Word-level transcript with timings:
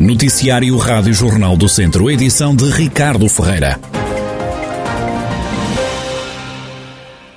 Noticiário 0.00 0.78
Rádio 0.78 1.12
Jornal 1.12 1.58
do 1.58 1.68
Centro, 1.68 2.10
edição 2.10 2.56
de 2.56 2.64
Ricardo 2.70 3.28
Ferreira. 3.28 3.78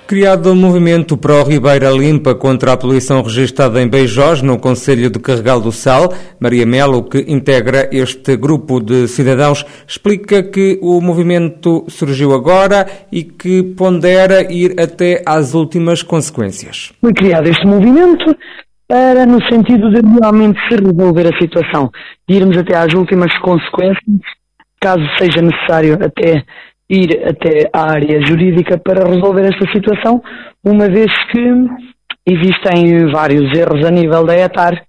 Criado 0.08 0.52
o 0.52 0.56
movimento 0.56 1.18
Pro 1.18 1.44
Ribeira 1.44 1.90
Limpa 1.90 2.34
contra 2.34 2.72
a 2.72 2.78
poluição 2.78 3.22
registada 3.22 3.82
em 3.82 3.88
Beijós, 3.90 4.42
no 4.42 4.58
Conselho 4.58 5.10
de 5.10 5.20
Carregal 5.20 5.60
do 5.60 5.74
Sal, 5.74 6.14
Maria 6.40 6.66
Melo, 6.66 7.04
que 7.04 7.26
integra 7.28 7.90
este 7.92 8.38
grupo 8.38 8.80
de 8.80 9.10
cidadãos, 9.10 9.66
explica 9.86 10.42
que 10.42 10.80
o 10.82 11.02
movimento 11.02 11.84
surgiu 11.90 12.34
agora 12.34 12.88
e 13.12 13.26
que 13.26 13.62
pondera 13.62 14.50
ir 14.50 14.80
até 14.80 15.22
às 15.26 15.54
últimas 15.54 16.02
consequências. 16.02 16.94
Foi 17.02 17.12
criado 17.12 17.50
este 17.50 17.68
movimento 17.68 18.34
para, 18.94 19.26
no 19.26 19.44
sentido 19.50 19.90
de 19.90 20.02
realmente 20.20 20.60
se 20.70 20.76
resolver 20.76 21.26
a 21.26 21.40
situação, 21.40 21.90
de 22.30 22.36
irmos 22.36 22.56
até 22.56 22.76
às 22.76 22.94
últimas 22.94 23.36
consequências, 23.40 24.22
caso 24.80 25.02
seja 25.18 25.42
necessário 25.42 25.96
até 25.96 26.44
ir 26.88 27.28
até 27.28 27.72
à 27.74 27.90
área 27.90 28.24
jurídica 28.24 28.78
para 28.78 29.10
resolver 29.10 29.46
esta 29.46 29.66
situação, 29.72 30.22
uma 30.64 30.88
vez 30.88 31.12
que 31.32 31.42
existem 32.24 33.12
vários 33.12 33.52
erros 33.58 33.84
a 33.84 33.90
nível 33.90 34.24
da 34.28 34.38
ETAR. 34.38 34.80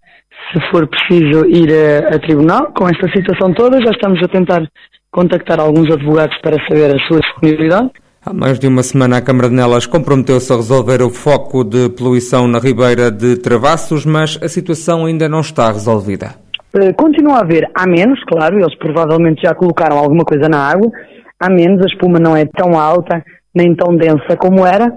Se 0.52 0.60
for 0.70 0.86
preciso 0.86 1.46
ir 1.46 1.70
a, 1.72 2.16
a 2.16 2.18
tribunal 2.18 2.74
com 2.74 2.86
esta 2.86 3.08
situação 3.08 3.54
toda, 3.54 3.80
já 3.80 3.90
estamos 3.90 4.22
a 4.22 4.28
tentar 4.28 4.68
contactar 5.10 5.58
alguns 5.58 5.90
advogados 5.90 6.36
para 6.42 6.62
saber 6.68 6.94
a 6.94 7.06
sua 7.06 7.20
disponibilidade. 7.20 7.90
Há 8.26 8.32
mais 8.32 8.58
de 8.58 8.66
uma 8.66 8.82
semana, 8.82 9.18
a 9.18 9.20
Câmara 9.20 9.50
de 9.50 9.54
Nelas 9.54 9.84
comprometeu-se 9.84 10.50
a 10.50 10.56
resolver 10.56 11.02
o 11.02 11.10
foco 11.10 11.62
de 11.62 11.90
poluição 11.90 12.48
na 12.48 12.58
Ribeira 12.58 13.10
de 13.10 13.36
Travassos, 13.36 14.06
mas 14.06 14.38
a 14.42 14.48
situação 14.48 15.04
ainda 15.04 15.28
não 15.28 15.40
está 15.40 15.70
resolvida. 15.70 16.34
Eh, 16.74 16.94
continua 16.94 17.34
a 17.34 17.40
haver, 17.42 17.70
há 17.74 17.86
menos, 17.86 18.18
claro, 18.24 18.58
eles 18.58 18.74
provavelmente 18.78 19.42
já 19.42 19.54
colocaram 19.54 19.98
alguma 19.98 20.24
coisa 20.24 20.48
na 20.48 20.58
água, 20.58 20.90
há 21.38 21.50
menos, 21.50 21.82
a 21.82 21.86
espuma 21.86 22.18
não 22.18 22.34
é 22.34 22.46
tão 22.46 22.80
alta 22.80 23.22
nem 23.54 23.74
tão 23.74 23.94
densa 23.94 24.38
como 24.38 24.64
era, 24.64 24.90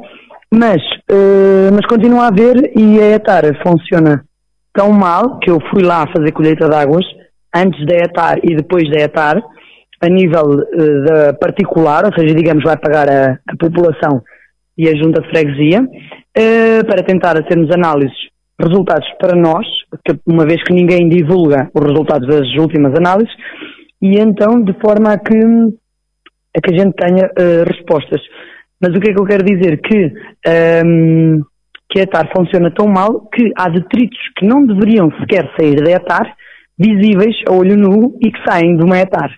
mas, 0.49 0.81
uh, 1.11 1.69
mas 1.73 1.85
continua 1.85 2.23
a 2.23 2.27
haver 2.27 2.71
e 2.77 2.97
a 2.97 3.15
ETAR 3.15 3.43
funciona 3.61 4.23
tão 4.73 4.93
mal 4.93 5.37
que 5.39 5.51
eu 5.51 5.59
fui 5.69 5.83
lá 5.83 6.07
fazer 6.15 6.31
colheita 6.31 6.69
de 6.69 6.75
águas 6.75 7.05
antes 7.53 7.85
da 7.85 7.97
ETAR 7.97 8.39
e 8.41 8.55
depois 8.55 8.89
da 8.89 9.01
ETAR, 9.01 9.43
a 10.01 10.07
nível 10.07 10.45
uh, 10.45 11.05
da 11.05 11.33
particular, 11.33 12.05
ou 12.05 12.13
seja, 12.13 12.33
digamos, 12.35 12.63
vai 12.63 12.77
pagar 12.77 13.09
a, 13.09 13.39
a 13.47 13.55
população 13.59 14.21
e 14.77 14.87
a 14.87 14.95
junta 14.95 15.21
de 15.21 15.29
freguesia, 15.29 15.81
uh, 15.81 16.85
para 16.85 17.03
tentar 17.03 17.41
termos 17.43 17.71
análises, 17.71 18.17
resultados 18.59 19.07
para 19.19 19.35
nós, 19.35 19.65
uma 20.25 20.45
vez 20.45 20.61
que 20.63 20.73
ninguém 20.73 21.09
divulga 21.09 21.69
os 21.73 21.83
resultados 21.83 22.27
das 22.27 22.47
últimas 22.59 22.95
análises, 22.95 23.33
e 24.01 24.19
então 24.19 24.61
de 24.61 24.73
forma 24.79 25.13
a 25.13 25.17
que 25.17 25.35
a 25.35 26.61
que 26.61 26.73
a 26.73 26.77
gente 26.77 26.95
tenha 26.95 27.25
uh, 27.25 27.63
respostas. 27.67 28.21
Mas 28.81 28.95
o 28.95 28.99
que 28.99 29.09
é 29.09 29.13
que 29.13 29.19
eu 29.19 29.25
quero 29.25 29.43
dizer? 29.43 29.79
Que, 29.81 30.05
um, 30.05 31.35
ehm, 31.35 31.41
que 31.89 31.99
a 31.99 32.03
ETAR 32.03 32.29
funciona 32.35 32.71
tão 32.71 32.87
mal 32.87 33.27
que 33.29 33.51
há 33.55 33.69
detritos 33.69 34.19
que 34.35 34.45
não 34.45 34.65
deveriam 34.65 35.11
sequer 35.19 35.49
sair 35.57 35.75
da 35.75 35.91
ETAR, 35.91 36.35
visíveis 36.77 37.35
a 37.47 37.53
olho 37.53 37.75
nu 37.75 38.17
e 38.21 38.31
que 38.31 38.39
saem 38.47 38.77
de 38.77 38.83
uma 38.83 38.99
ETAR 38.99 39.31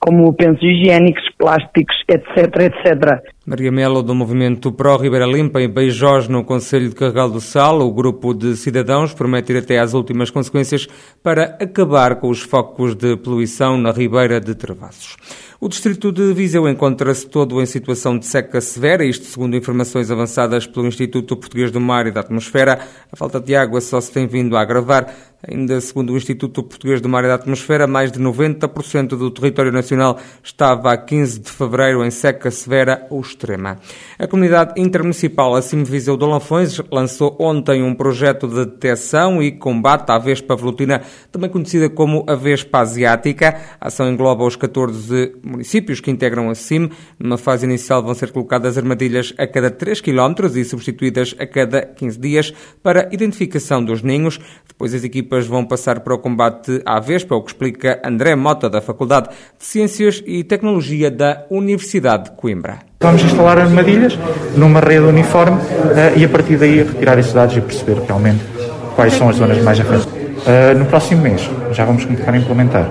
como 0.00 0.34
pensos 0.34 0.62
higiênicos, 0.62 1.22
plásticos, 1.36 1.94
etc, 2.08 2.72
etc. 2.72 3.22
Maria 3.50 3.72
Melo, 3.72 4.00
do 4.00 4.14
movimento 4.14 4.70
Pró 4.70 4.96
Ribeira 4.96 5.26
Limpa, 5.26 5.60
em 5.60 5.68
Beijós, 5.68 6.28
no 6.28 6.44
Conselho 6.44 6.88
de 6.88 6.94
Carregal 6.94 7.28
do 7.28 7.40
Sal, 7.40 7.80
o 7.80 7.92
grupo 7.92 8.32
de 8.32 8.56
cidadãos 8.56 9.12
promete 9.12 9.52
ir 9.52 9.56
até 9.56 9.80
às 9.80 9.92
últimas 9.92 10.30
consequências 10.30 10.86
para 11.20 11.58
acabar 11.60 12.14
com 12.20 12.30
os 12.30 12.42
focos 12.42 12.94
de 12.94 13.16
poluição 13.16 13.76
na 13.76 13.90
Ribeira 13.90 14.40
de 14.40 14.54
Travassos. 14.54 15.16
O 15.62 15.68
distrito 15.68 16.10
de 16.10 16.32
Viseu 16.32 16.66
encontra-se 16.66 17.28
todo 17.28 17.60
em 17.60 17.66
situação 17.66 18.18
de 18.18 18.24
seca 18.24 18.62
severa, 18.62 19.04
isto 19.04 19.26
segundo 19.26 19.54
informações 19.54 20.10
avançadas 20.10 20.66
pelo 20.66 20.86
Instituto 20.86 21.36
Português 21.36 21.70
do 21.70 21.78
Mar 21.78 22.06
e 22.06 22.10
da 22.10 22.20
Atmosfera. 22.20 22.80
A 23.12 23.14
falta 23.14 23.38
de 23.38 23.54
água 23.54 23.78
só 23.82 24.00
se 24.00 24.10
tem 24.10 24.26
vindo 24.26 24.56
a 24.56 24.62
agravar. 24.62 25.14
Ainda 25.46 25.78
segundo 25.82 26.14
o 26.14 26.16
Instituto 26.16 26.62
Português 26.62 27.02
do 27.02 27.10
Mar 27.10 27.24
e 27.24 27.26
da 27.26 27.34
Atmosfera, 27.34 27.86
mais 27.86 28.10
de 28.10 28.18
90% 28.18 29.08
do 29.08 29.30
território 29.30 29.70
nacional 29.70 30.18
estava 30.42 30.92
a 30.92 30.96
15 30.96 31.40
de 31.40 31.50
fevereiro 31.50 32.02
em 32.06 32.10
seca 32.10 32.50
severa 32.50 33.06
ou 33.10 33.20
extrema. 33.40 33.78
A 34.18 34.26
comunidade 34.26 34.80
intermunicipal 34.80 35.54
Acima 35.54 35.82
de 35.82 35.90
Viseu 35.90 36.16
de 36.16 36.24
Lanfões 36.24 36.80
lançou 36.92 37.36
ontem 37.40 37.82
um 37.82 37.94
projeto 37.94 38.46
de 38.46 38.66
detecção 38.66 39.42
e 39.42 39.50
combate 39.52 40.10
à 40.10 40.18
vespa 40.18 40.54
velutina, 40.54 41.00
também 41.32 41.48
conhecida 41.48 41.88
como 41.88 42.24
a 42.28 42.34
vespa 42.34 42.80
asiática. 42.80 43.58
A 43.80 43.88
ação 43.88 44.10
engloba 44.10 44.44
os 44.44 44.56
14 44.56 45.34
municípios 45.42 46.00
que 46.00 46.10
integram 46.10 46.50
a 46.50 46.54
CIM. 46.54 46.90
Numa 47.18 47.38
fase 47.38 47.64
inicial 47.64 48.02
vão 48.02 48.14
ser 48.14 48.30
colocadas 48.30 48.76
armadilhas 48.76 49.32
a 49.38 49.46
cada 49.46 49.70
3 49.70 50.00
km 50.00 50.34
e 50.54 50.64
substituídas 50.64 51.34
a 51.38 51.46
cada 51.46 51.82
15 51.82 52.18
dias 52.18 52.54
para 52.82 53.08
identificação 53.12 53.82
dos 53.82 54.02
ninhos. 54.02 54.38
Depois 54.68 54.94
as 54.94 55.04
equipas 55.04 55.46
vão 55.46 55.64
passar 55.64 56.00
para 56.00 56.14
o 56.14 56.18
combate 56.18 56.82
à 56.84 57.00
vespa, 57.00 57.34
o 57.34 57.42
que 57.42 57.50
explica 57.50 58.00
André 58.04 58.36
Mota, 58.36 58.68
da 58.68 58.80
Faculdade 58.80 59.28
de 59.28 59.64
Ciências 59.64 60.22
e 60.26 60.44
Tecnologia 60.44 61.10
da 61.10 61.46
Universidade 61.50 62.24
de 62.24 62.36
Coimbra. 62.36 62.89
Vamos 63.02 63.22
instalar 63.24 63.58
armadilhas 63.58 64.18
numa 64.54 64.78
rede 64.78 65.06
uniforme 65.06 65.56
uh, 65.56 66.18
e 66.18 66.22
a 66.22 66.28
partir 66.28 66.58
daí 66.58 66.82
retirar 66.82 67.18
esses 67.18 67.32
dados 67.32 67.56
e 67.56 67.60
perceber 67.62 67.96
realmente 68.06 68.40
quais 68.94 69.14
são 69.14 69.30
as 69.30 69.36
zonas 69.36 69.56
mais 69.62 69.80
afetadas. 69.80 70.04
Uh, 70.04 70.78
no 70.78 70.84
próximo 70.84 71.22
mês 71.22 71.48
já 71.72 71.86
vamos 71.86 72.04
começar 72.04 72.30
a 72.30 72.36
implementar. 72.36 72.90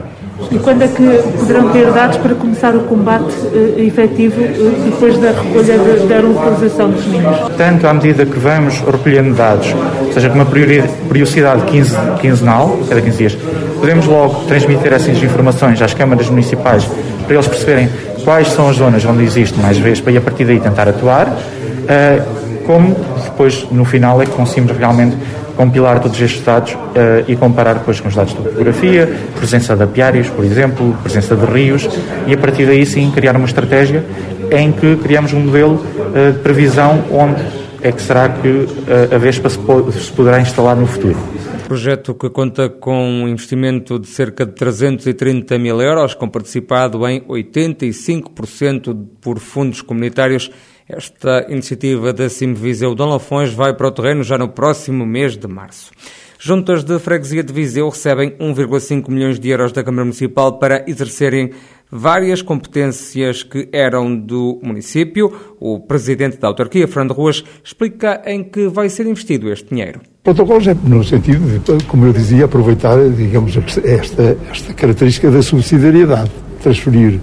E 0.49 0.57
quando 0.57 0.81
é 0.81 0.87
que 0.87 1.03
poderão 1.37 1.69
ter 1.69 1.91
dados 1.91 2.17
para 2.17 2.33
começar 2.33 2.75
o 2.75 2.79
combate 2.85 3.35
uh, 3.53 3.79
efetivo 3.79 4.41
uh, 4.41 4.89
depois 4.89 5.15
da 5.19 5.29
recolha 5.29 5.77
de, 5.77 6.07
da 6.07 6.19
localização 6.21 6.89
dos 6.89 7.05
ninhos? 7.05 7.37
Tanto 7.55 7.85
à 7.85 7.93
medida 7.93 8.25
que 8.25 8.39
vamos 8.39 8.79
recolhendo 8.79 9.35
dados, 9.35 9.75
ou 10.07 10.11
seja, 10.11 10.27
com 10.27 10.35
uma 10.35 10.47
periodicidade 10.47 11.61
quinzenal, 12.19 12.79
cada 12.89 12.99
15 12.99 13.15
dias, 13.15 13.37
podemos 13.79 14.07
logo 14.07 14.45
transmitir 14.47 14.91
essas 14.91 15.21
informações 15.21 15.79
às 15.79 15.93
câmaras 15.93 16.27
municipais 16.31 16.83
para 17.27 17.35
eles 17.35 17.47
perceberem 17.47 17.87
quais 18.23 18.49
são 18.49 18.69
as 18.69 18.77
zonas 18.77 19.03
onde 19.05 19.23
existe 19.23 19.59
mais 19.59 19.77
vespa 19.77 20.11
e 20.11 20.17
a 20.17 20.21
partir 20.21 20.45
daí 20.45 20.59
tentar 20.59 20.87
atuar, 20.87 21.27
uh, 21.27 22.65
como 22.65 22.95
depois 23.23 23.67
no 23.71 23.85
final 23.85 24.21
é 24.21 24.25
que 24.25 24.31
conseguimos 24.31 24.77
realmente 24.77 25.17
compilar 25.55 25.99
todos 25.99 26.19
estes 26.21 26.43
dados 26.43 26.73
uh, 26.73 26.77
e 27.27 27.35
comparar 27.35 27.73
depois 27.73 27.99
com 27.99 28.07
os 28.07 28.15
dados 28.15 28.33
de 28.33 28.41
topografia, 28.41 29.09
presença 29.35 29.75
de 29.75 29.83
apiários, 29.83 30.29
por 30.29 30.45
exemplo, 30.45 30.95
presença 31.03 31.35
de 31.35 31.45
rios, 31.45 31.89
e 32.27 32.33
a 32.33 32.37
partir 32.37 32.65
daí 32.65 32.85
sim 32.85 33.11
criar 33.11 33.35
uma 33.35 33.45
estratégia 33.45 34.03
em 34.51 34.71
que 34.71 34.95
criamos 34.97 35.33
um 35.33 35.41
modelo 35.41 35.75
uh, 35.75 36.31
de 36.31 36.39
previsão 36.39 37.03
onde 37.11 37.41
é 37.81 37.91
que 37.91 38.01
será 38.01 38.27
que 38.27 38.67
a 39.15 39.17
Vespa 39.17 39.47
se 39.49 39.57
poderá 40.11 40.41
instalar 40.41 40.75
no 40.75 40.85
futuro. 40.85 41.15
Projeto 41.69 42.15
que 42.15 42.31
conta 42.31 42.67
com 42.67 42.99
um 43.07 43.27
investimento 43.27 43.99
de 43.99 44.07
cerca 44.07 44.43
de 44.43 44.53
330 44.53 45.59
mil 45.59 45.79
euros, 45.79 46.15
com 46.15 46.27
participado 46.27 47.07
em 47.07 47.21
85% 47.21 48.97
por 49.21 49.37
fundos 49.37 49.83
comunitários 49.83 50.49
esta 50.87 51.45
iniciativa 51.47 52.11
da 52.11 52.27
Simviseu 52.27 52.95
Dom 52.95 53.09
Lafões 53.09 53.53
vai 53.53 53.75
para 53.75 53.87
o 53.87 53.91
terreno 53.91 54.23
já 54.23 54.35
no 54.35 54.49
próximo 54.49 55.05
mês 55.05 55.37
de 55.37 55.47
março. 55.47 55.91
Juntas 56.39 56.83
de 56.83 56.97
Freguesia 56.97 57.43
de 57.43 57.53
Viseu 57.53 57.87
recebem 57.87 58.31
1,5 58.39 59.07
milhões 59.07 59.39
de 59.39 59.49
euros 59.49 59.71
da 59.71 59.83
Câmara 59.83 60.05
Municipal 60.05 60.57
para 60.57 60.83
exercerem 60.87 61.51
várias 61.91 62.41
competências 62.41 63.43
que 63.43 63.67
eram 63.71 64.15
do 64.15 64.59
município. 64.63 65.31
O 65.59 65.79
presidente 65.79 66.37
da 66.37 66.47
autarquia, 66.47 66.87
Fernando 66.87 67.13
Ruas, 67.13 67.43
explica 67.63 68.21
em 68.25 68.43
que 68.43 68.67
vai 68.67 68.89
ser 68.89 69.05
investido 69.07 69.51
este 69.51 69.69
dinheiro. 69.69 70.01
Protocolos 70.23 70.67
é 70.67 70.75
no 70.83 71.03
sentido 71.03 71.59
de, 71.59 71.85
como 71.85 72.05
eu 72.05 72.13
dizia, 72.13 72.45
aproveitar, 72.45 72.97
digamos, 73.09 73.57
esta, 73.83 74.37
esta 74.51 74.73
característica 74.73 75.31
da 75.31 75.41
subsidiariedade, 75.41 76.31
transferir 76.61 77.19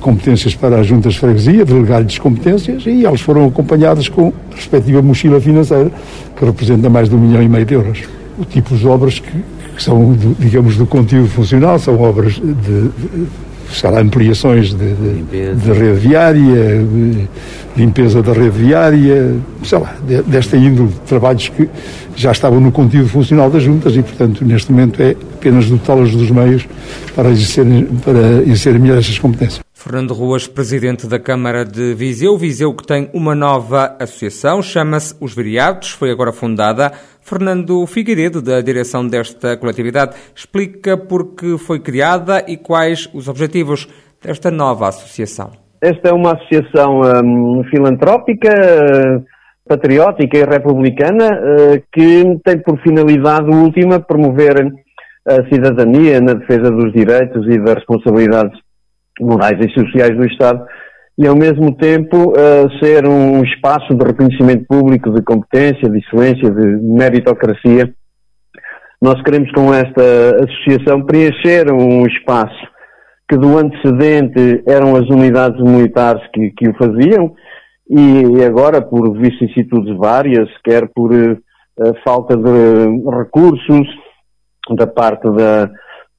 competências 0.00 0.54
para 0.54 0.80
as 0.80 0.86
juntas 0.86 1.14
de 1.14 1.20
freguesia, 1.20 1.64
delegar-lhes 1.64 2.18
competências 2.18 2.86
e 2.86 3.04
elas 3.04 3.20
foram 3.20 3.46
acompanhadas 3.46 4.08
com 4.08 4.32
a 4.50 4.54
respectiva 4.54 5.02
mochila 5.02 5.40
financeira, 5.40 5.90
que 6.36 6.44
representa 6.44 6.88
mais 6.88 7.08
de 7.08 7.14
um 7.14 7.18
milhão 7.18 7.42
e 7.42 7.48
meio 7.48 7.64
de 7.66 7.74
euros. 7.74 8.02
O 8.38 8.44
tipo 8.44 8.74
de 8.74 8.86
obras 8.86 9.18
que, 9.18 9.30
que 9.76 9.82
são, 9.82 10.16
digamos, 10.38 10.76
do 10.76 10.86
conteúdo 10.86 11.28
funcional, 11.28 11.78
são 11.78 12.00
obras 12.00 12.34
de, 12.34 12.54
de 12.54 12.90
lá, 13.90 14.00
ampliações 14.00 14.74
de, 14.74 14.94
de, 14.94 15.54
de, 15.54 15.72
rede 15.72 16.00
viária, 16.00 16.86
limpeza 17.76 18.22
da 18.22 18.32
rede 18.32 18.50
viária, 18.50 19.34
sei 19.64 19.78
lá, 19.78 19.94
desta 20.26 20.56
índole 20.56 20.90
trabalhos 21.06 21.48
que 21.48 21.68
já 22.14 22.32
estavam 22.32 22.60
no 22.60 22.70
conteúdo 22.70 23.08
funcional 23.08 23.50
das 23.50 23.62
juntas 23.62 23.96
e, 23.96 24.02
portanto, 24.02 24.44
neste 24.44 24.70
momento 24.70 25.02
é 25.02 25.10
apenas 25.10 25.68
dotá-las 25.68 26.12
dos 26.12 26.30
meios 26.30 26.66
para 27.14 27.30
exercer, 27.30 27.64
para 28.04 28.42
exercer 28.42 28.78
melhor 28.78 28.98
essas 28.98 29.18
competências. 29.18 29.61
Fernando 29.82 30.14
Ruas, 30.14 30.46
presidente 30.46 31.08
da 31.08 31.18
Câmara 31.18 31.64
de 31.64 31.92
Viseu. 31.92 32.38
Viseu 32.38 32.72
que 32.72 32.86
tem 32.86 33.10
uma 33.12 33.34
nova 33.34 33.96
associação, 33.98 34.62
chama-se 34.62 35.12
Os 35.20 35.34
Viriatos, 35.34 35.90
foi 35.90 36.12
agora 36.12 36.30
fundada. 36.30 36.92
Fernando 37.20 37.84
Figueiredo, 37.88 38.40
da 38.40 38.60
direção 38.60 39.04
desta 39.04 39.56
coletividade, 39.56 40.14
explica 40.36 40.96
por 40.96 41.34
que 41.34 41.58
foi 41.58 41.80
criada 41.80 42.44
e 42.46 42.56
quais 42.56 43.10
os 43.12 43.26
objetivos 43.26 43.88
desta 44.22 44.52
nova 44.52 44.86
associação. 44.86 45.50
Esta 45.80 46.10
é 46.10 46.12
uma 46.12 46.34
associação 46.34 47.00
um, 47.00 47.64
filantrópica, 47.68 48.54
patriótica 49.68 50.38
e 50.38 50.44
republicana 50.44 51.26
uh, 51.26 51.82
que 51.92 52.38
tem 52.44 52.62
por 52.62 52.80
finalidade 52.82 53.50
última 53.50 53.98
promover 53.98 54.64
a 55.26 55.42
cidadania 55.52 56.20
na 56.20 56.34
defesa 56.34 56.70
dos 56.70 56.92
direitos 56.92 57.44
e 57.48 57.58
das 57.58 57.74
responsabilidades 57.74 58.56
morais 59.20 59.58
e 59.60 59.70
sociais 59.72 60.16
do 60.16 60.26
Estado 60.26 60.64
e, 61.18 61.26
ao 61.26 61.36
mesmo 61.36 61.74
tempo, 61.76 62.32
uh, 62.32 62.78
ser 62.82 63.06
um 63.06 63.42
espaço 63.44 63.94
de 63.94 64.04
reconhecimento 64.04 64.64
público 64.66 65.10
de 65.10 65.22
competência, 65.22 65.88
de 65.88 65.98
excelência, 65.98 66.50
de 66.50 66.66
meritocracia. 66.82 67.92
Nós 69.00 69.20
queremos, 69.22 69.50
com 69.52 69.74
esta 69.74 70.02
associação, 70.44 71.04
preencher 71.04 71.70
um 71.72 72.06
espaço 72.06 72.72
que 73.28 73.36
do 73.36 73.58
antecedente 73.58 74.62
eram 74.66 74.94
as 74.96 75.08
unidades 75.08 75.60
militares 75.60 76.22
que, 76.32 76.50
que 76.50 76.68
o 76.68 76.74
faziam 76.74 77.34
e 77.94 78.42
agora, 78.44 78.80
por 78.80 79.12
vicissitudes 79.18 79.96
várias, 79.98 80.48
quer 80.64 80.88
por 80.94 81.12
uh, 81.12 81.36
falta 82.04 82.36
de 82.36 82.88
recursos 83.10 83.86
da 84.76 84.86
parte 84.86 85.28
da, 85.30 85.70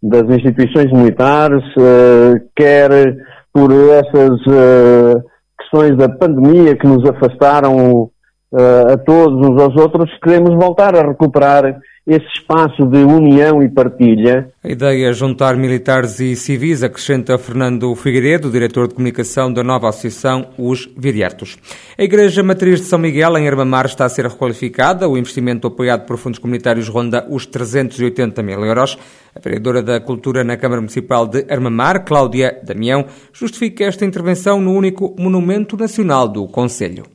das 0.03 0.23
instituições 0.23 0.91
militares, 0.91 1.63
uh, 1.77 2.37
quer 2.53 3.15
por 3.53 3.71
essas 3.71 4.41
uh, 4.47 5.23
questões 5.57 5.97
da 5.97 6.09
pandemia 6.09 6.75
que 6.75 6.85
nos 6.85 7.09
afastaram 7.09 8.09
uh, 8.51 8.93
a 8.93 8.97
todos 8.97 9.47
uns 9.47 9.61
aos 9.61 9.75
outros, 9.77 10.11
queremos 10.21 10.53
voltar 10.55 10.93
a 10.95 11.07
recuperar 11.07 11.79
esse 12.05 12.25
espaço 12.35 12.85
de 12.85 12.97
união 12.97 13.63
e 13.63 13.69
partilha. 13.69 14.51
A 14.61 14.69
ideia 14.69 15.09
é 15.09 15.13
juntar 15.13 15.55
militares 15.55 16.19
e 16.19 16.35
civis, 16.35 16.83
acrescenta 16.83 17.37
Fernando 17.37 17.95
Figueiredo, 17.95 18.51
diretor 18.51 18.89
de 18.89 18.95
comunicação 18.95 19.51
da 19.51 19.63
nova 19.63 19.87
associação 19.87 20.49
Os 20.57 20.89
Viriatos. 20.97 21.57
A 21.97 22.03
Igreja 22.03 22.43
Matriz 22.43 22.81
de 22.81 22.87
São 22.87 22.99
Miguel, 22.99 23.37
em 23.37 23.45
Herbamar, 23.45 23.85
está 23.85 24.03
a 24.03 24.09
ser 24.09 24.27
requalificada. 24.27 25.07
O 25.07 25.17
investimento 25.17 25.67
apoiado 25.67 26.05
por 26.05 26.17
fundos 26.17 26.39
comunitários 26.39 26.89
ronda 26.89 27.25
os 27.29 27.45
380 27.45 28.43
mil 28.43 28.65
euros. 28.65 28.97
A 29.33 29.39
vereadora 29.39 29.81
da 29.81 30.01
Cultura 30.01 30.43
na 30.43 30.57
Câmara 30.57 30.81
Municipal 30.81 31.25
de 31.25 31.45
Armamar, 31.49 32.03
Cláudia 32.03 32.59
Damião, 32.63 33.05
justifica 33.31 33.85
esta 33.85 34.05
intervenção 34.05 34.59
no 34.59 34.73
único 34.73 35.15
monumento 35.17 35.77
nacional 35.77 36.27
do 36.27 36.47
Conselho. 36.47 37.12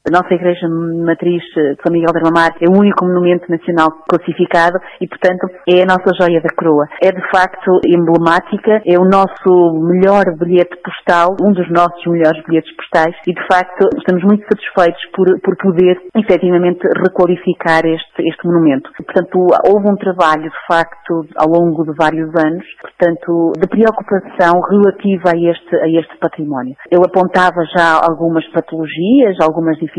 A 0.00 0.10
nossa 0.10 0.32
Igreja 0.32 0.66
Matriz 0.66 1.44
de 1.54 1.76
São 1.84 1.92
Miguel 1.92 2.08
de 2.10 2.24
Armamar 2.24 2.56
é 2.58 2.64
o 2.64 2.72
único 2.72 3.04
monumento 3.04 3.44
nacional 3.52 3.92
classificado 4.08 4.80
e, 4.98 5.06
portanto, 5.06 5.44
é 5.68 5.82
a 5.82 5.84
nossa 5.84 6.08
joia 6.16 6.40
da 6.40 6.48
coroa. 6.56 6.88
É, 7.04 7.12
de 7.12 7.20
facto, 7.28 7.68
emblemática, 7.84 8.80
é 8.86 8.96
o 8.96 9.04
nosso 9.04 9.52
melhor 9.84 10.24
bilhete 10.40 10.72
postal, 10.80 11.36
um 11.44 11.52
dos 11.52 11.68
nossos 11.68 12.00
melhores 12.06 12.42
bilhetes 12.48 12.74
postais 12.76 13.14
e, 13.28 13.34
de 13.34 13.44
facto, 13.44 13.92
estamos 13.98 14.24
muito 14.24 14.40
satisfeitos 14.48 15.04
por, 15.12 15.28
por 15.44 15.54
poder, 15.60 16.00
efetivamente, 16.16 16.80
requalificar 16.96 17.84
este, 17.84 18.24
este 18.24 18.46
monumento. 18.48 18.88
Portanto, 18.96 19.52
houve 19.68 19.84
um 19.84 19.96
trabalho, 19.96 20.48
de 20.48 20.60
facto, 20.66 21.28
ao 21.36 21.48
longo 21.52 21.84
de 21.84 21.92
vários 21.92 22.32
anos, 22.40 22.64
portanto, 22.80 23.52
de 23.52 23.68
preocupação 23.68 24.64
relativa 24.64 25.28
a 25.28 25.36
este, 25.36 25.76
a 25.76 25.88
este 25.92 26.16
património. 26.16 26.74
Eu 26.90 27.04
apontava 27.04 27.60
já 27.76 28.00
algumas 28.00 28.48
patologias, 28.48 29.36
algumas 29.44 29.76
dificuldades, 29.76 29.89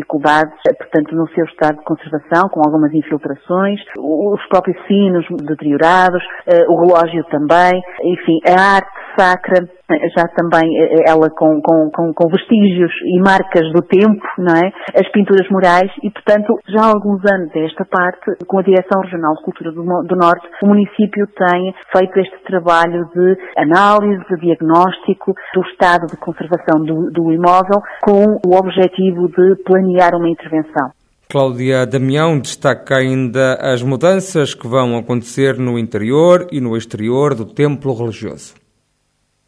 portanto, 0.77 1.15
no 1.15 1.27
seu 1.29 1.45
estado 1.45 1.77
de 1.77 1.83
conservação, 1.83 2.49
com 2.49 2.61
algumas 2.65 2.93
infiltrações, 2.93 3.79
os 3.97 4.45
próprios 4.47 4.77
sinos 4.87 5.25
deteriorados, 5.43 6.23
eh, 6.47 6.65
o 6.67 6.75
relógio 6.85 7.23
também, 7.25 7.81
enfim, 8.03 8.39
a 8.47 8.75
arte 8.75 9.01
sacra, 9.17 9.67
já 10.15 10.27
também 10.35 10.67
eh, 10.77 11.03
ela 11.07 11.29
com, 11.29 11.61
com, 11.61 11.89
com, 11.91 12.13
com, 12.13 12.29
vestígios 12.29 12.91
e 13.05 13.19
marcas 13.19 13.71
do 13.73 13.81
tempo, 13.81 14.21
não 14.37 14.55
é? 14.55 14.71
As 14.95 15.09
pinturas 15.11 15.47
murais 15.49 15.91
e, 16.03 16.09
portanto, 16.09 16.59
já 16.67 16.81
há 16.81 16.87
alguns 16.87 17.21
anos 17.25 17.49
esta 17.55 17.85
parte, 17.85 18.45
com 18.45 18.59
a 18.59 18.63
Direção 18.63 19.01
Regional 19.01 19.35
de 19.35 19.43
Cultura 19.43 19.71
do, 19.71 19.83
do 19.83 20.15
Norte, 20.15 20.47
o 20.63 20.67
município 20.67 21.27
tem 21.27 21.73
feito 21.91 22.19
este 22.19 22.43
trabalho 22.45 23.07
de 23.13 23.37
análise, 23.57 24.23
de 24.29 24.37
diagnóstico 24.41 25.33
do 25.53 25.61
estado 25.61 26.07
de 26.07 26.17
conservação 26.17 26.83
do, 26.83 27.11
do 27.11 27.31
imóvel 27.31 27.81
com 28.01 28.39
o 28.45 28.55
objetivo 28.55 29.27
de 29.27 29.55
planear 29.63 30.15
uma 30.15 30.29
intervenção. 30.29 30.91
Cláudia 31.31 31.85
Damião 31.85 32.37
destaca 32.37 32.97
ainda 32.97 33.53
as 33.61 33.81
mudanças 33.81 34.53
que 34.53 34.67
vão 34.67 34.97
acontecer 34.97 35.57
no 35.57 35.79
interior 35.79 36.45
e 36.51 36.59
no 36.59 36.75
exterior 36.75 37.33
do 37.33 37.45
templo 37.45 37.93
religioso. 37.93 38.60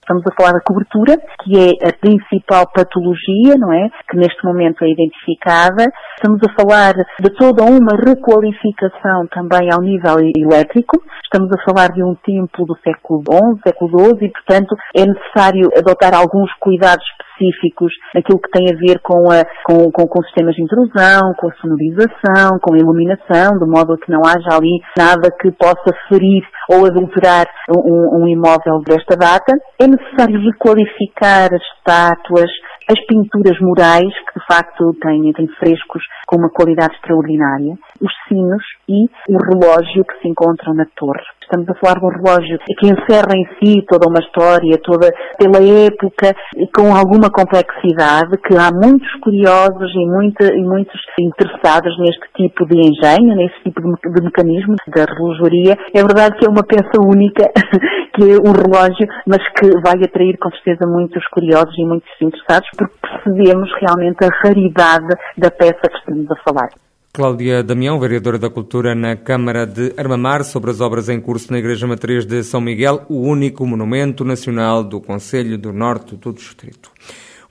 Estamos 0.03 0.23
a 0.27 0.35
falar 0.35 0.51
da 0.51 0.59
cobertura, 0.59 1.15
que 1.41 1.55
é 1.55 1.87
a 1.87 1.93
principal 1.93 2.67
patologia, 2.67 3.55
não 3.57 3.71
é? 3.71 3.89
Que 4.09 4.17
neste 4.17 4.43
momento 4.43 4.83
é 4.83 4.89
identificada. 4.89 5.87
Estamos 6.17 6.41
a 6.43 6.53
falar 6.59 6.91
de 6.93 7.29
toda 7.39 7.63
uma 7.63 7.95
requalificação 7.95 9.27
também 9.31 9.71
ao 9.71 9.79
nível 9.79 10.15
elétrico. 10.35 11.01
Estamos 11.23 11.49
a 11.55 11.63
falar 11.63 11.93
de 11.93 12.03
um 12.03 12.15
templo 12.15 12.65
do 12.65 12.77
século 12.83 13.23
XI, 13.23 13.61
século 13.65 14.11
XII, 14.11 14.27
e, 14.27 14.31
portanto, 14.31 14.75
é 14.93 15.05
necessário 15.05 15.69
adotar 15.77 16.13
alguns 16.13 16.51
cuidados 16.59 17.03
específicos 17.33 17.93
naquilo 18.13 18.39
que 18.39 18.51
tem 18.51 18.67
a 18.71 18.77
ver 18.77 18.99
com, 18.99 19.31
a, 19.31 19.43
com, 19.63 19.91
com, 19.91 20.05
com 20.05 20.23
sistemas 20.23 20.53
de 20.55 20.63
intrusão, 20.63 21.33
com 21.37 21.49
a 21.49 21.53
sonorização, 21.55 22.59
com 22.61 22.75
a 22.75 22.77
iluminação, 22.77 23.57
de 23.57 23.65
modo 23.65 23.93
a 23.93 23.97
que 23.97 24.11
não 24.11 24.21
haja 24.25 24.55
ali 24.55 24.81
nada 24.97 25.31
que 25.41 25.51
possa 25.51 25.95
ferir 26.07 26.43
ou 26.69 26.85
adulterar 26.85 27.45
um, 27.75 28.23
um 28.23 28.27
imóvel 28.27 28.79
desta 28.85 29.15
data. 29.15 29.53
É 29.79 29.87
necessário 29.95 30.39
requalificar 30.41 31.49
as 31.53 31.61
estátuas, 31.77 32.49
as 32.89 32.99
pinturas 33.05 33.59
murais, 33.59 34.13
que 34.27 34.39
de 34.39 34.45
facto 34.45 34.93
têm, 35.01 35.31
têm 35.33 35.47
frescos 35.59 36.03
com 36.27 36.37
uma 36.37 36.49
qualidade 36.49 36.95
extraordinária, 36.95 37.77
os 38.01 38.11
sinos 38.27 38.63
e 38.89 39.05
o 39.29 39.37
relógio 39.37 40.03
que 40.05 40.21
se 40.21 40.27
encontram 40.27 40.73
na 40.73 40.85
torre. 40.95 41.23
Estamos 41.41 41.69
a 41.69 41.75
falar 41.75 41.99
de 41.99 42.05
um 42.05 42.09
relógio 42.09 42.57
que 42.79 42.87
encerra 42.87 43.35
em 43.35 43.45
si 43.59 43.85
toda 43.87 44.07
uma 44.07 44.19
história, 44.19 44.77
toda 44.83 45.11
pela 45.37 45.61
época, 45.61 46.35
com 46.75 46.95
alguma 46.95 47.29
complexidade, 47.29 48.37
que 48.47 48.55
há 48.55 48.71
muitos 48.71 49.11
curiosos 49.21 49.91
e, 49.93 50.05
muita, 50.05 50.45
e 50.53 50.63
muitos 50.63 50.99
interessados 51.19 51.97
neste 51.99 52.27
tipo 52.35 52.65
de 52.65 52.77
engenho, 52.79 53.35
neste 53.35 53.63
tipo 53.63 53.81
de 53.81 54.23
mecanismo 54.23 54.75
da 54.87 55.05
relojoaria. 55.05 55.77
É 55.93 56.01
verdade 56.01 56.37
que 56.37 56.45
é 56.45 56.49
uma 56.49 56.63
peça 56.63 56.99
única, 56.99 57.51
que 58.13 58.23
é 58.23 58.37
um 58.37 58.51
relógio, 58.51 59.07
mas 59.25 59.41
que 59.53 59.69
vai 59.81 60.03
atrair 60.03 60.37
com 60.37 60.49
certeza 60.51 60.85
muitos 60.85 61.25
curiosos 61.27 61.73
e 61.77 61.85
muitos 61.85 62.09
interessados, 62.21 62.69
porque 62.77 62.93
percebemos 63.01 63.69
realmente 63.79 64.23
a 64.23 64.29
raridade 64.43 65.15
da 65.37 65.49
peça 65.49 65.81
que 65.89 65.97
estamos 65.97 66.29
a 66.31 66.35
falar. 66.43 66.69
Cláudia 67.15 67.63
Damião, 67.63 67.99
vereadora 67.99 68.39
da 68.39 68.49
Cultura 68.49 68.95
na 68.95 69.15
Câmara 69.15 69.67
de 69.67 69.93
Armamar, 69.97 70.43
sobre 70.43 70.71
as 70.71 70.81
obras 70.81 71.09
em 71.09 71.21
curso 71.21 71.51
na 71.51 71.59
Igreja 71.59 71.85
Matriz 71.85 72.25
de 72.25 72.43
São 72.43 72.59
Miguel, 72.59 73.05
o 73.07 73.21
único 73.21 73.67
monumento 73.67 74.25
nacional 74.25 74.83
do 74.83 74.99
Conselho 74.99 75.55
do 75.55 75.71
Norte 75.71 76.15
do 76.15 76.33
Distrito. 76.33 76.89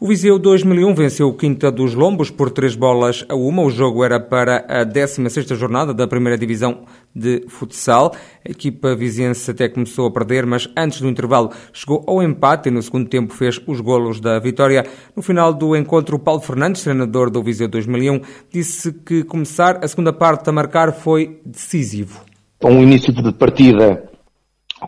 O 0.02 0.08
Viseu 0.08 0.36
2001 0.36 0.94
venceu 0.96 1.28
o 1.28 1.32
Quinta 1.32 1.70
dos 1.70 1.94
Lombos 1.94 2.28
por 2.28 2.50
três 2.50 2.74
bolas 2.74 3.24
a 3.28 3.36
uma. 3.36 3.62
O 3.62 3.70
jogo 3.70 4.02
era 4.02 4.18
para 4.18 4.64
a 4.68 4.84
16ª 4.84 5.54
jornada 5.54 5.94
da 5.94 6.08
primeira 6.08 6.36
divisão 6.36 6.80
de 7.14 7.44
futsal. 7.46 8.12
A 8.44 8.50
equipa 8.50 8.96
viziense 8.96 9.48
até 9.48 9.68
começou 9.68 10.08
a 10.08 10.10
perder, 10.10 10.44
mas 10.44 10.68
antes 10.76 11.00
do 11.00 11.08
intervalo 11.08 11.50
chegou 11.72 12.02
ao 12.04 12.20
empate 12.20 12.68
e 12.68 12.72
no 12.72 12.82
segundo 12.82 13.08
tempo 13.08 13.32
fez 13.32 13.60
os 13.64 13.80
golos 13.80 14.18
da 14.18 14.40
vitória. 14.40 14.84
No 15.14 15.22
final 15.22 15.54
do 15.54 15.76
encontro, 15.76 16.18
Paulo 16.18 16.40
Fernandes, 16.40 16.82
treinador 16.82 17.30
do 17.30 17.40
Viseu 17.40 17.68
2001, 17.68 18.22
disse 18.50 18.92
que 18.92 19.22
começar 19.22 19.84
a 19.84 19.86
segunda 19.86 20.12
parte 20.12 20.50
a 20.50 20.52
marcar 20.52 20.92
foi 20.92 21.40
decisivo. 21.46 22.22
Um 22.60 22.82
início 22.82 23.12
de 23.12 23.32
partida 23.32 24.02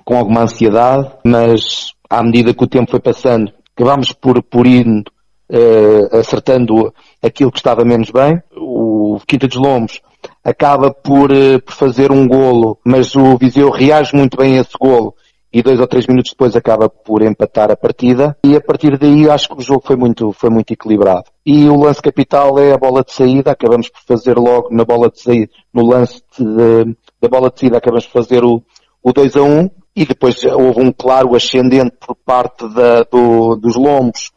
com 0.04 0.16
alguma 0.16 0.42
ansiedade, 0.42 1.08
mas 1.24 1.92
à 2.10 2.20
medida 2.20 2.52
que 2.52 2.64
o 2.64 2.66
tempo 2.66 2.90
foi 2.90 2.98
passando 2.98 3.52
acabámos 3.76 4.12
por, 4.12 4.42
por 4.42 4.66
ir 4.66 4.86
uh, 4.86 6.16
acertando 6.16 6.92
aquilo 7.22 7.52
que 7.52 7.58
estava 7.58 7.84
menos 7.84 8.10
bem. 8.10 8.40
O 8.56 9.18
Quinta 9.26 9.46
dos 9.46 9.56
Lombos 9.56 10.00
acaba 10.42 10.92
por, 10.92 11.30
uh, 11.30 11.60
por 11.64 11.74
fazer 11.74 12.10
um 12.10 12.26
golo, 12.26 12.78
mas 12.84 13.14
o 13.14 13.36
Viseu 13.36 13.70
reage 13.70 14.16
muito 14.16 14.36
bem 14.36 14.58
a 14.58 14.60
esse 14.60 14.76
golo 14.78 15.14
e 15.52 15.62
dois 15.62 15.78
ou 15.78 15.86
três 15.86 16.04
minutos 16.08 16.32
depois 16.32 16.56
acaba 16.56 16.88
por 16.88 17.22
empatar 17.22 17.70
a 17.70 17.76
partida 17.76 18.36
e 18.44 18.56
a 18.56 18.60
partir 18.60 18.98
daí 18.98 19.30
acho 19.30 19.48
que 19.48 19.58
o 19.58 19.60
jogo 19.60 19.84
foi 19.86 19.94
muito, 19.94 20.32
foi 20.32 20.50
muito 20.50 20.72
equilibrado. 20.72 21.30
E 21.46 21.68
o 21.68 21.80
lance 21.80 22.02
capital 22.02 22.58
é 22.58 22.72
a 22.72 22.76
bola 22.76 23.04
de 23.04 23.12
saída, 23.12 23.52
acabamos 23.52 23.88
por 23.88 24.00
fazer 24.00 24.36
logo 24.36 24.74
na 24.74 24.84
bola 24.84 25.08
de 25.08 25.20
saída, 25.20 25.52
no 25.72 25.86
lance 25.86 26.24
de, 26.36 26.96
da 27.22 27.28
bola 27.28 27.50
de 27.50 27.60
saída 27.60 27.78
acabamos 27.78 28.04
por 28.06 28.24
fazer 28.24 28.42
o, 28.42 28.64
o 29.00 29.12
2 29.12 29.36
a 29.36 29.42
1 29.42 29.70
e 29.94 30.04
depois 30.04 30.42
houve 30.44 30.80
um 30.80 30.92
claro 30.92 31.34
ascendente 31.34 31.94
por 32.04 32.16
parte 32.16 32.68
da, 32.74 33.04
do, 33.04 33.56
dos 33.56 33.76
lombos 33.76 34.32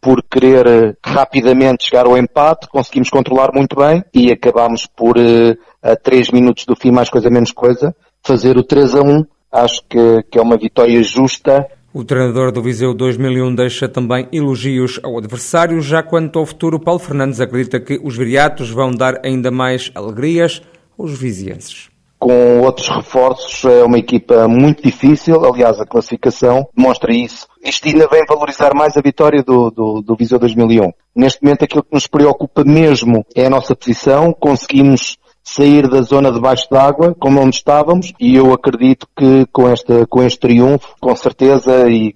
por 0.00 0.20
querer 0.24 0.66
eh, 0.66 0.96
rapidamente 1.04 1.84
chegar 1.86 2.06
ao 2.06 2.18
empate, 2.18 2.66
conseguimos 2.68 3.08
controlar 3.08 3.52
muito 3.54 3.76
bem 3.76 4.02
e 4.12 4.32
acabámos 4.32 4.84
por, 4.84 5.16
eh, 5.16 5.56
a 5.80 5.94
3 5.94 6.32
minutos 6.32 6.64
do 6.66 6.74
fim, 6.74 6.90
mais 6.90 7.08
coisa 7.08 7.30
menos 7.30 7.52
coisa, 7.52 7.94
fazer 8.20 8.56
o 8.56 8.64
3 8.64 8.96
a 8.96 9.02
1. 9.02 9.24
Acho 9.52 9.80
que, 9.88 10.22
que 10.28 10.38
é 10.38 10.42
uma 10.42 10.56
vitória 10.56 11.00
justa 11.02 11.68
o 11.94 12.02
treinador 12.02 12.50
do 12.50 12.62
Viseu 12.62 12.94
2001 12.94 13.54
deixa 13.54 13.86
também 13.86 14.26
elogios 14.32 14.98
ao 15.02 15.18
adversário. 15.18 15.78
Já 15.82 16.02
quanto 16.02 16.38
ao 16.38 16.46
futuro, 16.46 16.80
Paulo 16.80 16.98
Fernandes 16.98 17.38
acredita 17.38 17.78
que 17.78 18.00
os 18.02 18.16
viriatos 18.16 18.70
vão 18.70 18.90
dar 18.90 19.20
ainda 19.22 19.50
mais 19.50 19.90
alegrias 19.94 20.62
aos 20.98 21.18
vizienses 21.18 21.91
com 22.22 22.60
outros 22.60 22.88
reforços, 22.88 23.64
é 23.64 23.82
uma 23.82 23.98
equipa 23.98 24.46
muito 24.46 24.80
difícil, 24.80 25.44
aliás 25.44 25.80
a 25.80 25.84
classificação 25.84 26.68
demonstra 26.72 27.12
isso. 27.12 27.48
Isto 27.64 27.88
ainda 27.88 28.06
vem 28.06 28.24
valorizar 28.24 28.72
mais 28.76 28.96
a 28.96 29.00
vitória 29.00 29.42
do, 29.42 29.72
do, 29.72 30.00
do 30.02 30.14
Viseu 30.14 30.38
2001. 30.38 30.92
Neste 31.16 31.42
momento 31.42 31.64
aquilo 31.64 31.82
que 31.82 31.92
nos 31.92 32.06
preocupa 32.06 32.62
mesmo 32.62 33.26
é 33.34 33.46
a 33.46 33.50
nossa 33.50 33.74
posição, 33.74 34.32
conseguimos 34.32 35.18
sair 35.42 35.88
da 35.88 36.00
zona 36.02 36.30
de 36.30 36.40
baixo 36.40 36.68
d'água, 36.70 37.12
como 37.18 37.40
onde 37.40 37.56
estávamos, 37.56 38.12
e 38.20 38.36
eu 38.36 38.52
acredito 38.52 39.08
que 39.16 39.44
com, 39.52 39.68
esta, 39.68 40.06
com 40.06 40.22
este 40.22 40.38
triunfo, 40.38 40.94
com 41.00 41.16
certeza, 41.16 41.90
e 41.90 42.14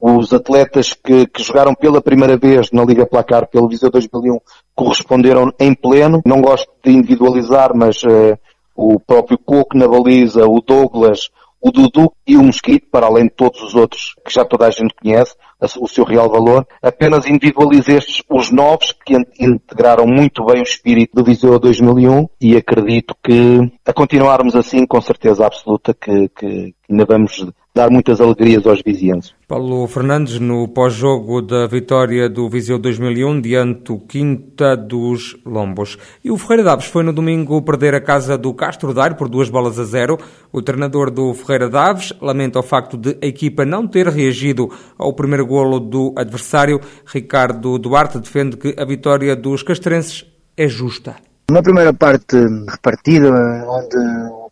os 0.00 0.32
atletas 0.32 0.94
que, 0.94 1.28
que, 1.28 1.44
jogaram 1.44 1.76
pela 1.76 2.02
primeira 2.02 2.36
vez 2.36 2.72
na 2.72 2.84
Liga 2.84 3.06
Placar 3.06 3.46
pelo 3.46 3.68
Viseu 3.68 3.88
2001 3.88 4.36
corresponderam 4.74 5.52
em 5.60 5.72
pleno. 5.72 6.20
Não 6.26 6.42
gosto 6.42 6.68
de 6.84 6.90
individualizar, 6.90 7.70
mas 7.72 8.02
uh, 8.02 8.36
o 8.74 8.98
próprio 8.98 9.38
Coco 9.38 9.76
na 9.76 9.86
baliza, 9.86 10.46
o 10.46 10.60
Douglas, 10.60 11.30
o 11.64 11.70
Dudu 11.70 12.12
e 12.26 12.36
o 12.36 12.42
Mosquito, 12.42 12.86
para 12.90 13.06
além 13.06 13.24
de 13.24 13.30
todos 13.30 13.62
os 13.62 13.74
outros 13.74 14.14
que 14.22 14.30
já 14.30 14.44
toda 14.44 14.66
a 14.66 14.70
gente 14.70 14.94
conhece, 14.94 15.34
o 15.78 15.88
seu 15.88 16.04
real 16.04 16.28
valor. 16.28 16.66
Apenas 16.82 17.26
individualizo 17.26 17.90
estes, 17.90 18.22
os 18.28 18.50
novos, 18.50 18.94
que 19.06 19.16
integraram 19.40 20.06
muito 20.06 20.44
bem 20.44 20.60
o 20.60 20.62
espírito 20.62 21.14
do 21.14 21.24
Viseu 21.24 21.58
2001 21.58 22.28
e 22.38 22.54
acredito 22.54 23.16
que, 23.24 23.72
a 23.86 23.94
continuarmos 23.94 24.54
assim, 24.54 24.84
com 24.84 25.00
certeza 25.00 25.46
absoluta, 25.46 25.94
que, 25.94 26.28
que 26.28 26.74
ainda 26.90 27.06
vamos 27.06 27.46
dar 27.74 27.90
muitas 27.90 28.20
alegrias 28.20 28.64
aos 28.66 28.80
vizinhos. 28.82 29.34
Paulo 29.48 29.86
Fernandes, 29.88 30.38
no 30.38 30.68
pós-jogo 30.68 31.42
da 31.42 31.66
vitória 31.66 32.28
do 32.28 32.48
Viseu 32.48 32.78
2001 32.78 33.40
diante 33.40 33.82
do 33.82 33.98
Quinta 33.98 34.76
dos 34.76 35.36
Lombos. 35.44 35.98
E 36.22 36.30
o 36.30 36.38
Ferreira 36.38 36.62
Daves 36.62 36.86
foi 36.86 37.02
no 37.02 37.12
domingo 37.12 37.60
perder 37.62 37.94
a 37.96 38.00
casa 38.00 38.38
do 38.38 38.54
Castro 38.54 38.94
Daire 38.94 39.16
por 39.16 39.28
duas 39.28 39.50
bolas 39.50 39.76
a 39.80 39.84
zero. 39.84 40.16
O 40.52 40.62
treinador 40.62 41.10
do 41.10 41.34
Ferreira 41.34 41.68
Daves 41.68 42.12
lamenta 42.22 42.60
o 42.60 42.62
facto 42.62 42.96
de 42.96 43.18
a 43.20 43.26
equipa 43.26 43.64
não 43.64 43.88
ter 43.88 44.06
reagido 44.06 44.70
ao 44.96 45.12
primeiro 45.12 45.44
golo 45.44 45.80
do 45.80 46.14
adversário. 46.16 46.80
Ricardo 47.04 47.76
Duarte 47.76 48.20
defende 48.20 48.56
que 48.56 48.76
a 48.78 48.84
vitória 48.84 49.34
dos 49.34 49.64
castrenses 49.64 50.24
é 50.56 50.68
justa. 50.68 51.16
Uma 51.50 51.62
primeira 51.62 51.92
parte 51.92 52.36
repartida, 52.68 53.28
onde 53.68 53.96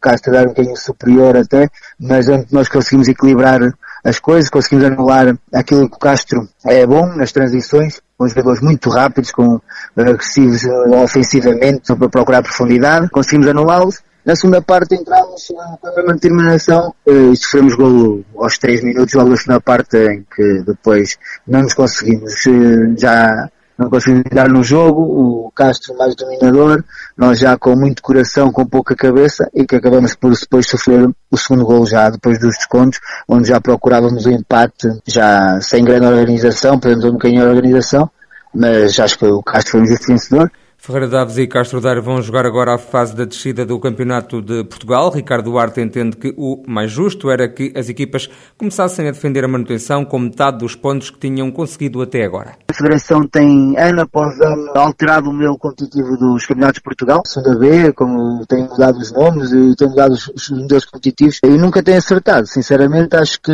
Castro 0.03 0.37
um 0.37 0.47
bocadinho 0.47 0.77
superior 0.77 1.37
até, 1.37 1.71
mas 1.99 2.29
onde 2.29 2.47
nós 2.51 2.69
conseguimos 2.69 3.09
equilibrar 3.09 3.61
as 4.05 4.19
coisas, 4.19 4.51
conseguimos 4.51 4.85
anular 4.85 5.35
aquilo 5.55 5.89
que 5.89 5.97
o 5.97 5.99
Castro 5.99 6.49
é 6.67 6.85
bom 6.85 7.07
nas 7.15 7.31
transições, 7.31 8.01
com 8.19 8.27
jogadores 8.27 8.61
muito 8.61 8.91
rápidos, 8.91 9.31
com 9.31 9.61
agressivos 9.97 10.65
eh, 10.65 10.89
ofensivamente, 11.03 11.95
para 11.95 12.09
procurar 12.09 12.43
profundidade, 12.43 13.09
conseguimos 13.11 13.49
anulá-los. 13.49 14.03
Na 14.25 14.37
segunda 14.37 14.63
parte 14.63 14.95
entramos 14.95 15.49
com 15.49 15.89
a 15.89 15.97
mesma 15.97 16.15
determinação 16.15 16.95
eh, 17.07 17.33
e 17.33 17.37
sofremos 17.37 17.75
golo 17.75 18.25
aos 18.37 18.59
3 18.59 18.83
minutos, 18.83 19.15
logo 19.15 19.31
na 19.31 19.37
segunda 19.37 19.61
parte 19.61 19.97
em 19.97 20.27
que 20.35 20.63
depois 20.65 21.17
não 21.47 21.63
nos 21.63 21.75
conseguimos 21.75 22.45
eh, 22.47 22.95
já 22.99 23.49
não 23.83 23.91
conseguimos 23.91 24.25
dar 24.33 24.49
no 24.49 24.63
jogo, 24.63 25.03
o 25.03 25.53
Castro 25.55 25.97
mais 25.97 26.15
dominador, 26.15 26.85
nós 27.17 27.39
já 27.39 27.57
com 27.57 27.77
muito 27.77 28.03
coração, 28.03 28.51
com 28.51 28.65
pouca 28.65 28.95
cabeça, 28.95 29.49
e 29.55 29.67
que 29.67 29.77
acabamos 29.77 30.15
por 30.15 30.33
depois 30.33 30.67
sofrer 30.69 31.09
o 31.31 31.37
segundo 31.37 31.65
gol 31.65 31.87
já, 31.87 32.09
depois 32.11 32.39
dos 32.39 32.57
descontos, 32.57 32.99
onde 33.29 33.49
já 33.49 33.61
procurávamos 33.61 34.25
o 34.27 34.31
empate, 34.31 34.89
já 35.07 35.61
sem 35.61 35.85
grande 35.85 36.07
organização, 36.07 36.79
perdemos 36.79 37.05
um 37.05 37.13
bocadinho 37.13 37.45
a 37.45 37.49
organização, 37.49 38.11
mas 38.55 38.99
acho 38.99 39.19
que 39.19 39.27
o 39.27 39.43
Castro 39.43 39.73
foi 39.73 39.81
um 39.83 39.87
justo 39.87 40.07
vencedor, 40.07 40.51
Ferreira 40.85 41.07
Daves 41.07 41.39
e 41.39 41.47
Castro 41.47 41.81
Daire 41.81 42.01
vão 42.01 42.21
jogar 42.21 42.45
agora 42.45 42.75
a 42.75 42.77
fase 42.77 43.15
da 43.15 43.25
descida 43.25 43.65
do 43.65 43.79
Campeonato 43.79 44.43
de 44.43 44.65
Portugal. 44.65 45.13
Ricardo 45.13 45.45
Duarte 45.49 45.81
entende 45.81 46.17
que 46.17 46.35
o 46.37 46.61
mais 46.67 46.91
justo 46.91 47.31
era 47.31 47.49
que 47.49 47.73
as 47.77 47.89
equipas 47.89 48.29
começassem 48.59 49.07
a 49.07 49.13
defender 49.13 49.45
a 49.45 49.49
manutenção 49.49 50.05
com 50.05 50.19
metade 50.19 50.59
dos 50.59 50.75
pontos 50.75 51.09
que 51.09 51.21
tinham 51.21 51.53
conseguido 51.53 52.03
até 52.03 52.25
agora. 52.25 52.57
A 52.69 52.75
Federação 52.75 53.25
tem, 53.29 53.79
ano 53.79 54.01
após 54.01 54.41
ano, 54.41 54.73
alterado 54.75 55.31
o 55.31 55.33
modelo 55.33 55.57
competitivo 55.57 56.17
dos 56.17 56.47
Campeonatos 56.47 56.81
de 56.81 56.83
Portugal, 56.83 57.23
segunda 57.27 57.57
B, 57.61 57.93
como 57.93 58.45
tem 58.47 58.67
mudado 58.67 58.99
os 58.99 59.13
nomes 59.13 59.53
e 59.53 59.77
tem 59.77 59.89
mudado 59.89 60.15
os 60.15 60.51
modelos 60.51 60.85
competitivos, 60.85 61.39
e 61.45 61.59
nunca 61.59 61.81
tem 61.81 61.95
acertado. 61.95 62.49
Sinceramente, 62.49 63.15
acho 63.15 63.41
que 63.41 63.53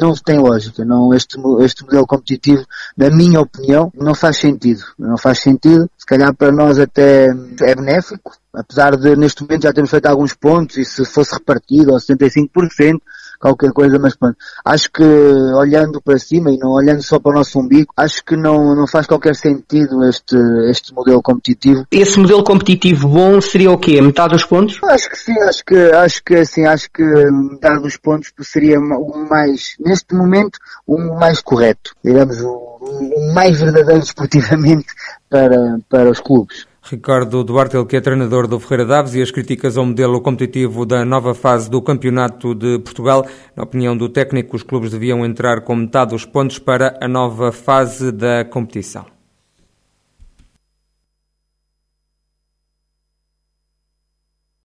não 0.00 0.14
tem 0.14 0.38
lógica. 0.38 0.84
Não, 0.84 1.12
este, 1.14 1.36
este 1.60 1.84
modelo 1.84 2.06
competitivo, 2.06 2.64
na 2.96 3.10
minha 3.10 3.40
opinião, 3.40 3.92
não 3.94 4.14
faz 4.14 4.38
sentido. 4.38 4.82
Não 4.98 5.16
faz 5.16 5.40
sentido. 5.40 5.88
Se 5.98 6.06
calhar 6.06 6.34
para 6.34 6.52
nós 6.52 6.78
até 6.78 7.28
é 7.60 7.74
benéfico, 7.74 8.36
apesar 8.52 8.96
de 8.96 9.16
neste 9.16 9.42
momento 9.42 9.62
já 9.62 9.72
termos 9.72 9.90
feito 9.90 10.06
alguns 10.06 10.34
pontos 10.34 10.76
e 10.76 10.84
se 10.84 11.04
fosse 11.04 11.34
repartido 11.34 11.92
aos 11.92 12.06
75%, 12.06 13.00
qualquer 13.40 13.72
coisa, 13.72 13.98
mas 13.98 14.16
pronto. 14.16 14.36
Acho 14.64 14.90
que 14.90 15.02
olhando 15.02 16.00
para 16.00 16.18
cima 16.18 16.50
e 16.50 16.58
não 16.58 16.70
olhando 16.70 17.02
só 17.02 17.18
para 17.18 17.32
o 17.32 17.34
nosso 17.34 17.58
umbigo, 17.58 17.92
acho 17.96 18.24
que 18.24 18.36
não, 18.36 18.74
não 18.74 18.86
faz 18.86 19.06
qualquer 19.06 19.34
sentido 19.34 20.04
este, 20.04 20.36
este 20.68 20.94
modelo 20.94 21.22
competitivo. 21.22 21.86
Esse 21.90 22.18
modelo 22.18 22.42
competitivo 22.44 23.08
bom 23.08 23.40
seria 23.40 23.70
o 23.70 23.78
quê? 23.78 24.00
Metade 24.00 24.34
dos 24.34 24.44
pontos? 24.44 24.78
Acho 24.84 25.10
que 25.10 25.18
sim, 25.18 25.38
acho 25.42 25.64
que, 25.64 25.76
acho 25.76 26.24
que 26.24 26.34
assim, 26.34 26.66
acho 26.66 26.90
que 26.90 27.02
metade 27.02 27.82
dos 27.82 27.96
pontos 27.96 28.32
seria 28.42 28.78
o 28.78 29.28
mais, 29.28 29.76
neste 29.80 30.14
momento, 30.14 30.58
o 30.86 30.98
mais 30.98 31.40
correto. 31.40 31.94
Digamos, 32.04 32.40
o, 32.40 32.48
o 32.48 33.34
mais 33.34 33.60
verdadeiro 33.60 34.02
esportivamente 34.02 34.86
para, 35.28 35.78
para 35.88 36.10
os 36.10 36.20
clubes. 36.20 36.66
Ricardo 36.86 37.42
Duarte, 37.42 37.76
ele 37.76 37.86
que 37.86 37.96
é 37.96 38.00
treinador 38.00 38.46
do 38.46 38.60
Ferreira 38.60 38.84
Daves 38.84 39.14
e 39.14 39.22
as 39.22 39.30
críticas 39.30 39.78
ao 39.78 39.86
modelo 39.86 40.20
competitivo 40.20 40.84
da 40.84 41.02
nova 41.02 41.34
fase 41.34 41.70
do 41.70 41.80
Campeonato 41.80 42.54
de 42.54 42.78
Portugal. 42.78 43.26
Na 43.56 43.62
opinião 43.62 43.96
do 43.96 44.06
técnico, 44.06 44.54
os 44.54 44.62
clubes 44.62 44.90
deviam 44.90 45.24
entrar 45.24 45.62
com 45.62 45.74
metade 45.74 46.10
dos 46.10 46.26
pontos 46.26 46.58
para 46.58 46.98
a 47.00 47.08
nova 47.08 47.50
fase 47.52 48.12
da 48.12 48.44
competição. 48.44 49.13